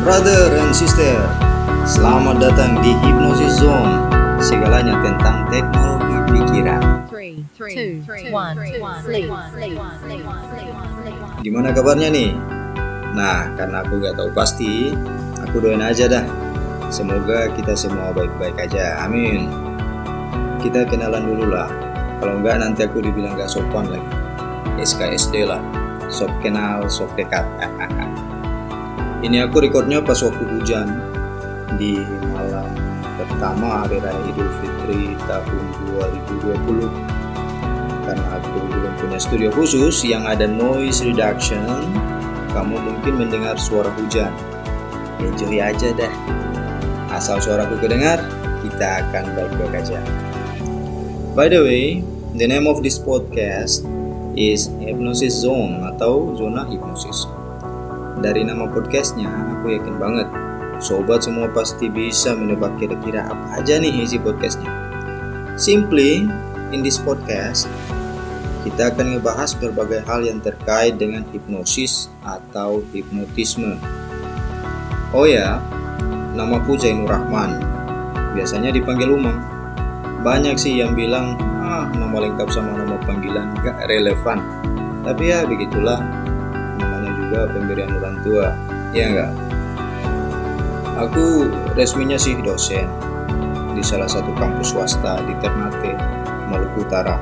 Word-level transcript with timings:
Brother 0.00 0.56
and 0.56 0.72
sister, 0.72 1.20
selamat 1.84 2.40
datang 2.40 2.80
di 2.80 2.96
Hypnosis 3.04 3.60
Zone. 3.60 4.08
Segalanya 4.40 4.96
tentang 5.04 5.44
teknologi 5.52 6.16
pikiran. 6.32 7.04
Gimana 11.44 11.68
kabarnya 11.76 12.08
nih? 12.08 12.32
Nah, 13.12 13.52
karena 13.60 13.84
aku 13.84 14.00
gak 14.00 14.16
tahu 14.16 14.32
pasti, 14.32 14.96
aku 15.44 15.60
doain 15.60 15.84
aja 15.84 16.08
dah. 16.08 16.24
Semoga 16.88 17.52
kita 17.52 17.76
semua 17.76 18.08
baik-baik 18.16 18.56
aja. 18.56 19.04
Amin. 19.04 19.52
Kita 20.64 20.88
kenalan 20.88 21.28
dulu 21.28 21.52
lah. 21.52 21.68
Kalau 22.24 22.40
enggak 22.40 22.56
nanti 22.56 22.88
aku 22.88 23.04
dibilang 23.04 23.36
gak 23.36 23.52
sopan 23.52 23.84
lagi. 23.92 24.08
SKSD 24.80 25.44
lah. 25.44 25.60
Sok 26.08 26.32
kenal, 26.40 26.88
sok 26.88 27.12
dekat. 27.20 27.44
Ini 29.20 29.44
aku 29.44 29.60
recordnya 29.60 30.00
pas 30.00 30.16
waktu 30.24 30.40
hujan. 30.48 30.88
Di 31.76 32.00
malam 32.32 32.72
pertama 33.20 33.84
hari 33.84 34.00
raya 34.00 34.16
Idul 34.24 34.48
Fitri 34.64 35.12
tahun 35.28 35.64
2020 36.40 36.88
karena 38.08 38.26
aku 38.40 38.58
belum 38.64 38.92
punya 38.96 39.18
studio 39.20 39.52
khusus 39.52 40.08
yang 40.08 40.24
ada 40.24 40.48
noise 40.48 41.04
reduction 41.04 41.60
kamu 42.56 42.80
mungkin 42.80 43.20
mendengar 43.20 43.60
suara 43.60 43.92
hujan. 43.92 44.32
Enjoy 45.20 45.60
aja 45.60 45.92
dah. 45.92 46.12
Asal 47.12 47.44
suaraku 47.44 47.76
kedengar 47.76 48.24
kita 48.64 49.04
akan 49.04 49.36
baik-baik 49.36 49.84
aja. 49.84 50.00
By 51.36 51.52
the 51.52 51.60
way 51.60 52.00
the 52.40 52.48
name 52.48 52.64
of 52.64 52.80
this 52.80 52.96
podcast 52.96 53.84
is 54.32 54.72
Hypnosis 54.80 55.44
Zone 55.44 55.84
atau 55.84 56.32
zona 56.40 56.64
hipnosis 56.72 57.28
dari 58.20 58.44
nama 58.44 58.68
podcastnya, 58.68 59.32
aku 59.56 59.72
yakin 59.72 59.96
banget 59.96 60.28
sobat 60.80 61.24
semua 61.24 61.48
pasti 61.52 61.88
bisa 61.88 62.36
menebak 62.36 62.76
kira-kira 62.76 63.24
apa 63.28 63.60
aja 63.60 63.80
nih 63.80 64.04
isi 64.04 64.20
podcastnya. 64.20 64.68
Simply, 65.56 66.28
in 66.72 66.84
this 66.84 67.00
podcast, 67.00 67.64
kita 68.64 68.92
akan 68.92 69.16
ngebahas 69.16 69.56
berbagai 69.56 70.04
hal 70.04 70.20
yang 70.24 70.40
terkait 70.40 71.00
dengan 71.00 71.24
hipnosis 71.32 72.12
atau 72.20 72.84
hipnotisme. 72.92 73.80
Oh 75.16 75.24
ya, 75.24 75.60
namaku 76.36 76.76
Zainur 76.76 77.08
Rahman. 77.08 77.56
Biasanya 78.36 78.72
dipanggil 78.72 79.10
Umang. 79.10 79.40
Banyak 80.20 80.60
sih 80.60 80.76
yang 80.76 80.92
bilang, 80.92 81.40
ah 81.64 81.88
nama 81.92 82.20
lengkap 82.20 82.48
sama 82.52 82.76
nama 82.76 83.00
panggilan 83.04 83.56
gak 83.64 83.88
relevan. 83.88 84.38
Tapi 85.00 85.32
ya 85.32 85.48
begitulah, 85.48 86.19
juga 87.30 87.46
pemberian 87.46 87.94
orang 87.94 88.18
tua, 88.26 88.50
ya 88.90 89.06
enggak? 89.06 89.30
Aku 90.98 91.46
resminya 91.78 92.18
sih 92.18 92.34
dosen 92.42 92.90
di 93.70 93.86
salah 93.86 94.10
satu 94.10 94.34
kampus 94.34 94.74
swasta 94.74 95.22
di 95.22 95.38
Ternate, 95.38 95.94
Maluku 96.50 96.82
Utara. 96.82 97.14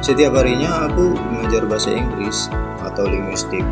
Setiap 0.00 0.40
harinya 0.40 0.88
aku 0.88 1.12
mengajar 1.12 1.68
bahasa 1.68 1.92
Inggris 1.92 2.48
atau 2.80 3.04
linguistik. 3.04 3.62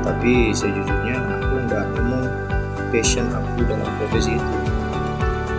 Tapi 0.00 0.56
sejujurnya 0.56 1.20
aku 1.44 1.54
nggak 1.68 1.84
nemu 1.92 2.20
passion 2.88 3.28
aku 3.28 3.60
dalam 3.68 3.92
profesi 4.00 4.40
itu. 4.40 4.54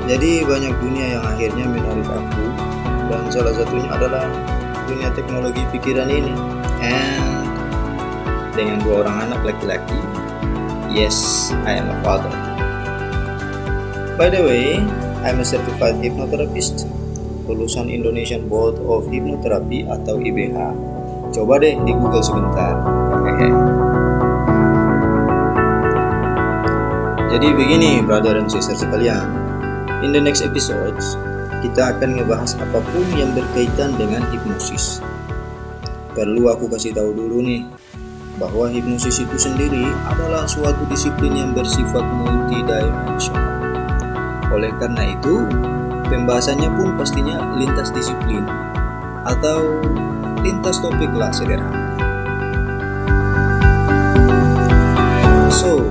Jadi 0.10 0.42
banyak 0.42 0.74
dunia 0.82 1.06
yang 1.22 1.24
akhirnya 1.24 1.70
menarik 1.70 2.10
aku 2.10 2.46
dan 3.14 3.30
salah 3.30 3.54
satunya 3.54 3.94
adalah 3.94 4.26
dunia 4.90 5.14
teknologi 5.14 5.62
pikiran 5.70 6.10
ini. 6.10 6.34
And 6.82 7.49
dengan 8.56 8.82
dua 8.82 9.06
orang 9.06 9.30
anak 9.30 9.42
laki-laki, 9.54 10.00
yes, 10.94 11.50
I 11.66 11.78
am 11.78 11.90
a 11.90 11.98
father. 12.02 12.34
By 14.20 14.28
the 14.28 14.44
way, 14.44 14.80
I'm 15.24 15.40
a 15.40 15.46
certified 15.48 16.00
hypnotherapist, 16.04 16.88
lulusan 17.48 17.88
Indonesian 17.92 18.48
Board 18.52 18.80
of 18.84 19.08
Hypnotherapy 19.08 19.88
atau 19.88 20.20
IBH. 20.20 20.58
Coba 21.32 21.62
deh 21.62 21.78
di 21.78 21.92
Google 21.96 22.24
sebentar. 22.26 22.74
Jadi 27.30 27.48
begini, 27.54 28.02
brother 28.02 28.42
and 28.42 28.50
sister 28.50 28.74
sekalian. 28.74 29.30
In 30.02 30.12
the 30.12 30.20
next 30.20 30.42
episodes, 30.42 31.16
kita 31.60 31.96
akan 31.96 32.20
ngebahas 32.20 32.56
apa 32.58 32.80
pun 32.80 33.06
yang 33.16 33.32
berkaitan 33.36 33.96
dengan 33.96 34.24
hipnosis. 34.32 35.04
Perlu 36.16 36.52
aku 36.52 36.68
kasih 36.72 36.92
tahu 36.96 37.12
dulu 37.16 37.44
nih, 37.44 37.64
bahwa 38.40 38.72
hipnosis 38.72 39.20
itu 39.20 39.36
sendiri 39.36 39.84
adalah 40.08 40.48
suatu 40.48 40.88
disiplin 40.88 41.36
yang 41.36 41.52
bersifat 41.52 42.02
multidimensional. 42.02 43.60
Oleh 44.56 44.72
karena 44.80 45.12
itu, 45.12 45.44
pembahasannya 46.08 46.72
pun 46.74 46.96
pastinya 46.96 47.44
lintas 47.60 47.92
disiplin 47.92 48.48
atau 49.28 49.84
lintas 50.40 50.80
topik 50.80 51.12
lah 51.12 51.30
sederhananya. 51.36 52.00
So, 55.52 55.84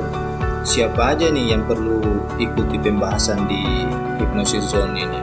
siapa 0.65 1.13
aja 1.15 1.29
nih 1.29 1.53
yang 1.53 1.69
perlu 1.69 2.25
ikuti 2.41 2.81
pembahasan 2.81 3.45
di 3.45 3.85
hipnosis 4.17 4.73
zone 4.73 4.97
ini? 4.97 5.21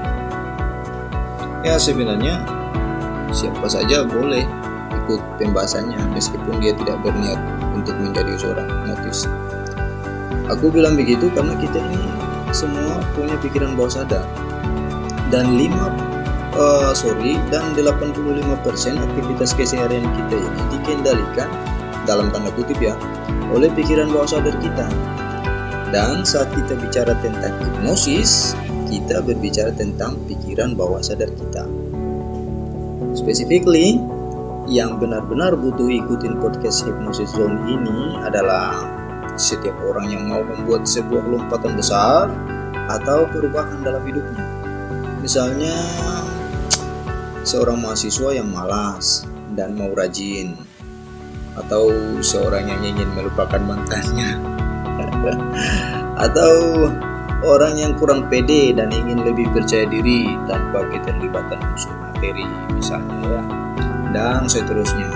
Ya 1.65 1.81
sebenarnya 1.81 2.45
siapa 3.33 3.65
saja 3.65 4.05
boleh 4.05 4.45
ikut 5.05 5.21
pembahasannya 5.37 6.01
meskipun 6.17 6.57
dia 6.57 6.73
tidak 6.73 6.97
berniat 7.05 7.37
untuk 7.77 7.93
menjadi 8.01 8.33
seorang 8.41 8.65
hipnotis. 8.65 9.29
Aku 10.49 10.73
bilang 10.73 10.97
begitu 10.97 11.29
karena 11.29 11.53
kita 11.61 11.77
ini 11.77 12.01
semua 12.49 12.97
punya 13.13 13.37
pikiran 13.37 13.77
bawah 13.77 14.01
sadar 14.01 14.25
dan 15.29 15.53
5 15.57 15.69
uh, 16.57 16.91
sorry 16.97 17.37
dan 17.53 17.73
85% 17.77 18.41
aktivitas 18.97 19.51
keseharian 19.53 20.05
kita 20.05 20.37
ini 20.41 20.61
dikendalikan 20.77 21.49
dalam 22.05 22.29
tanda 22.29 22.53
kutip 22.53 22.77
ya 22.81 22.93
oleh 23.53 23.69
pikiran 23.73 24.09
bawah 24.09 24.29
sadar 24.29 24.55
kita. 24.57 24.87
Dan 25.93 26.25
saat 26.25 26.49
kita 26.51 26.75
bicara 26.75 27.13
tentang 27.21 27.55
hipnosis, 27.61 28.57
kita 28.89 29.21
berbicara 29.21 29.71
tentang 29.71 30.17
pikiran 30.25 30.73
bawah 30.73 30.99
sadar 30.99 31.29
kita. 31.29 31.63
Specifically, 33.15 34.01
yang 34.65 34.97
benar-benar 34.97 35.53
butuh 35.53 35.85
ikutin 35.85 36.41
podcast 36.41 36.89
Hypnosis 36.89 37.37
Zone 37.37 37.69
ini 37.69 38.17
adalah 38.17 38.81
setiap 39.37 39.77
orang 39.85 40.09
yang 40.09 40.25
mau 40.25 40.41
membuat 40.41 40.89
sebuah 40.89 41.21
lompatan 41.21 41.77
besar 41.77 42.33
atau 42.89 43.29
perubahan 43.29 43.85
dalam 43.85 44.01
hidupnya. 44.01 44.45
Misalnya, 45.21 45.73
seorang 47.45 47.77
mahasiswa 47.77 48.29
yang 48.33 48.49
malas 48.49 49.25
dan 49.53 49.77
mau 49.77 49.93
rajin, 49.93 50.57
atau 51.55 51.89
seorang 52.25 52.65
yang 52.65 52.81
ingin 52.81 53.09
melupakan 53.13 53.61
mantannya, 53.61 54.33
atau 56.25 56.53
orang 57.45 57.77
yang 57.77 57.93
kurang 58.01 58.25
pede 58.33 58.73
dan 58.73 58.89
ingin 58.89 59.21
lebih 59.21 59.45
percaya 59.53 59.85
diri 59.85 60.25
tanpa 60.49 60.81
keterlibatan 60.89 61.61
unsur 61.61 61.93
materi 62.01 62.45
misalnya 62.73 63.21
ya 63.21 63.64
dan 64.15 64.47
seterusnya. 64.47 65.11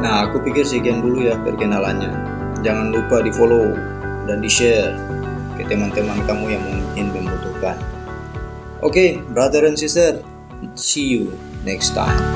Nah, 0.00 0.24
aku 0.24 0.40
pikir 0.40 0.64
sekian 0.64 1.04
dulu 1.04 1.28
ya 1.28 1.36
perkenalannya. 1.36 2.16
Jangan 2.64 2.96
lupa 2.96 3.20
di 3.20 3.28
follow 3.28 3.76
dan 4.24 4.40
di 4.40 4.48
share 4.48 4.96
ke 5.60 5.68
teman-teman 5.68 6.16
kamu 6.24 6.56
yang 6.56 6.64
mungkin 6.64 7.12
membutuhkan. 7.12 7.76
Okay, 8.84 9.16
brother 9.16 9.64
and 9.64 9.78
sister, 9.78 10.22
see 10.74 11.08
you 11.08 11.38
next 11.64 11.94
time. 11.94 12.33